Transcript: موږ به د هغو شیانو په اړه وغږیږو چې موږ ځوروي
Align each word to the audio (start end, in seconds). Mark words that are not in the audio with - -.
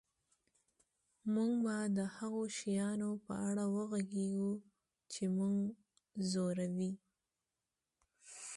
موږ 1.33 1.51
به 1.63 1.75
د 1.97 1.99
هغو 2.15 2.43
شیانو 2.57 3.09
په 3.25 3.33
اړه 3.49 3.63
وغږیږو 3.75 4.51
چې 5.13 5.23
موږ 5.37 5.55
ځوروي 6.31 6.91